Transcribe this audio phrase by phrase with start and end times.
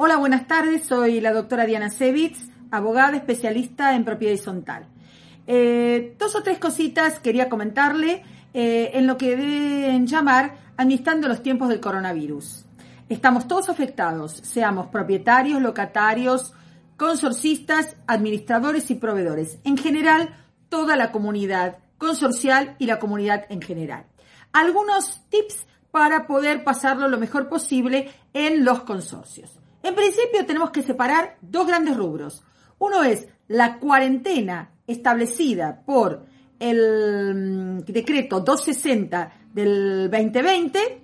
[0.00, 0.86] Hola, buenas tardes.
[0.86, 2.38] Soy la doctora Diana Sevitz,
[2.70, 4.86] abogada especialista en propiedad horizontal.
[5.48, 8.22] Eh, dos o tres cositas quería comentarle
[8.54, 12.64] eh, en lo que deben llamar administrando los tiempos del coronavirus.
[13.08, 16.54] Estamos todos afectados, seamos propietarios, locatarios,
[16.96, 19.58] consorcistas, administradores y proveedores.
[19.64, 20.32] En general,
[20.68, 24.06] toda la comunidad consorcial y la comunidad en general.
[24.52, 29.58] Algunos tips para poder pasarlo lo mejor posible en los consorcios.
[29.88, 32.44] En principio tenemos que separar dos grandes rubros.
[32.78, 36.26] Uno es la cuarentena establecida por
[36.60, 41.02] el mm, decreto 260 del 2020,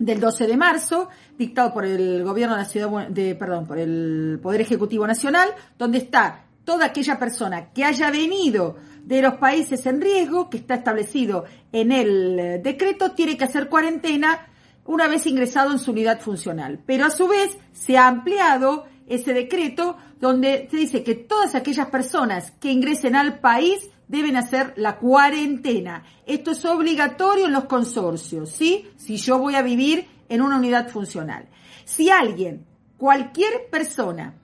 [0.00, 1.08] del 12 de marzo,
[1.38, 5.98] dictado por el gobierno de la ciudad de, perdón, por el Poder Ejecutivo Nacional, donde
[5.98, 11.44] está toda aquella persona que haya venido de los países en riesgo, que está establecido
[11.70, 14.48] en el decreto, tiene que hacer cuarentena
[14.86, 16.80] una vez ingresado en su unidad funcional.
[16.86, 21.88] Pero a su vez se ha ampliado ese decreto donde se dice que todas aquellas
[21.88, 26.04] personas que ingresen al país deben hacer la cuarentena.
[26.26, 28.88] Esto es obligatorio en los consorcios, ¿sí?
[28.96, 31.48] Si yo voy a vivir en una unidad funcional.
[31.84, 32.64] Si alguien,
[32.96, 34.34] cualquier persona,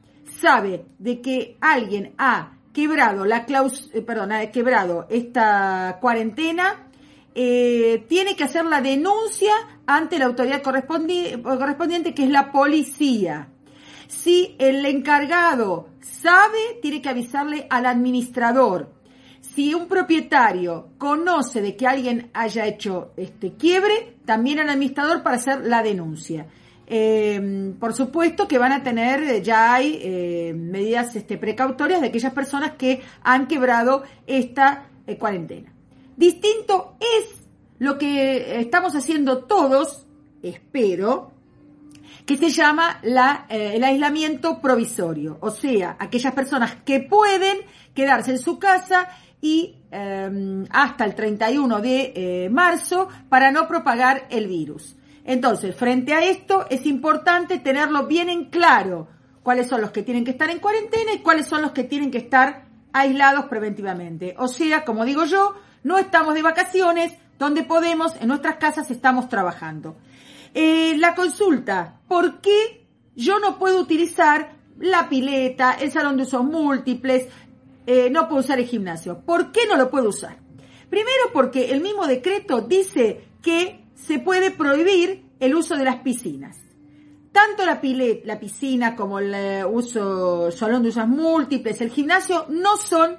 [0.41, 6.89] sabe de que alguien ha quebrado la claus, eh, perdón, ha quebrado esta cuarentena,
[7.35, 9.53] eh, tiene que hacer la denuncia
[9.87, 13.49] ante la autoridad correspondiente, que es la policía.
[14.09, 18.93] Si el encargado sabe, tiene que avisarle al administrador.
[19.41, 25.37] Si un propietario conoce de que alguien haya hecho este quiebre, también al administrador para
[25.37, 26.47] hacer la denuncia.
[26.87, 32.35] Eh, por supuesto que van a tener, ya hay eh, medidas este, precautorias de aquellas
[32.35, 34.89] personas que han quebrado esta
[35.19, 35.72] cuarentena.
[36.17, 37.43] Distinto es
[37.79, 40.07] lo que estamos haciendo todos,
[40.43, 41.33] espero,
[42.27, 45.39] que se llama eh, el aislamiento provisorio.
[45.41, 47.59] O sea, aquellas personas que pueden
[47.95, 49.09] quedarse en su casa
[49.41, 54.97] y em, hasta el 31 de eh, marzo para no propagar el virus.
[55.25, 59.09] Entonces, frente a esto, es importante tenerlo bien en claro
[59.43, 62.11] cuáles son los que tienen que estar en cuarentena y cuáles son los que tienen
[62.11, 64.35] que estar aislados preventivamente.
[64.39, 69.29] O sea, como digo yo, no estamos de vacaciones, donde podemos, en nuestras casas estamos
[69.29, 69.97] trabajando.
[70.55, 72.87] Eh, la consulta, ¿por qué
[73.17, 77.29] yo no puedo utilizar la pileta, el salón de usos múltiples,
[77.87, 79.21] eh, no puedo usar el gimnasio?
[79.21, 80.39] ¿Por qué no lo puedo usar?
[80.89, 86.59] Primero porque el mismo decreto dice que se puede prohibir el uso de las piscinas.
[87.33, 92.47] Tanto la, pileta, la piscina como el eh, uso, salón de usos múltiples, el gimnasio,
[92.51, 93.19] no son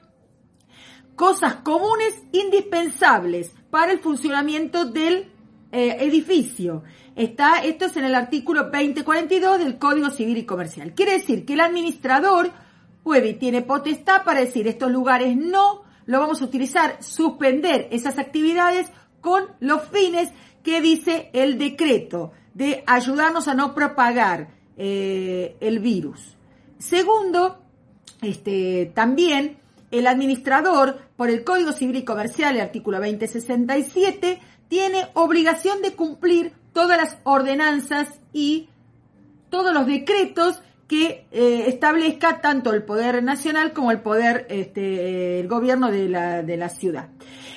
[1.16, 5.32] cosas comunes indispensables para el funcionamiento del
[5.72, 6.84] eh, edificio.
[7.16, 10.94] Está, esto es en el artículo 2042 del Código Civil y Comercial.
[10.94, 12.52] Quiere decir que el administrador
[13.04, 18.20] puede y tiene potestad para decir estos lugares no lo vamos a utilizar, suspender esas
[18.20, 18.92] actividades
[19.22, 20.32] con los fines
[20.64, 26.36] que dice el decreto de ayudarnos a no propagar eh, el virus.
[26.78, 27.60] Segundo,
[28.22, 29.58] este, también
[29.92, 36.54] el administrador, por el Código Civil y Comercial, el artículo 2067, tiene obligación de cumplir
[36.74, 38.70] todas las ordenanzas y
[39.50, 45.48] todos los decretos que eh, establezca tanto el poder nacional como el poder, este, el
[45.48, 47.10] gobierno de la, de la ciudad.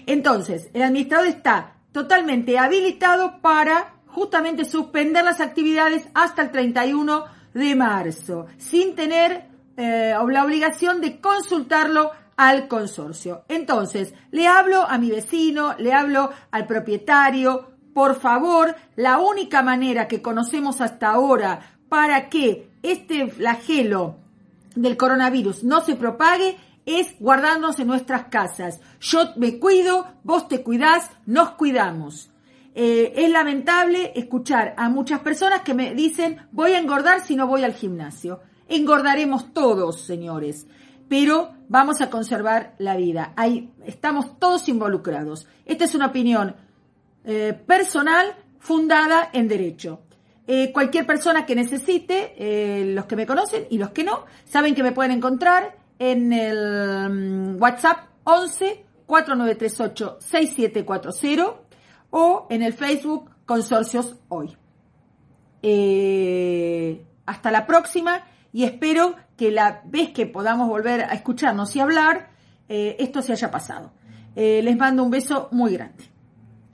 [0.07, 7.75] Entonces, el administrador está totalmente habilitado para justamente suspender las actividades hasta el 31 de
[7.75, 9.45] marzo, sin tener
[9.77, 13.45] eh, la obligación de consultarlo al consorcio.
[13.51, 20.09] Entonces, le hablo a mi vecino, le hablo al propietario, por favor, la única manera
[20.09, 24.17] que conocemos hasta ahora para que este flagelo
[24.75, 26.57] del coronavirus no se propague
[26.87, 28.81] es guardarnos en nuestras casas.
[28.99, 32.31] Yo me cuido, vos te cuidás, nos cuidamos.
[32.79, 37.47] Eh, es lamentable escuchar a muchas personas que me dicen voy a engordar si no
[37.47, 38.41] voy al gimnasio.
[38.69, 40.67] Engordaremos todos, señores
[41.09, 43.33] pero vamos a conservar la vida.
[43.37, 45.47] Ahí estamos todos involucrados.
[45.65, 46.57] Esta es una opinión
[47.25, 50.01] eh, personal fundada en derecho.
[50.49, 54.83] Eh, cualquier persona que necesite, los que me conocen y los que no, saben que
[54.83, 61.66] me pueden encontrar en el mm, WhatsApp 11 4938 6740
[62.11, 64.57] o en el Facebook Consorcios Hoy.
[67.27, 72.31] hasta la próxima y espero que la vez que podamos volver a escucharnos y hablar,
[72.69, 73.93] eh, esto se haya pasado.
[74.35, 76.05] Eh, les mando un beso muy grande.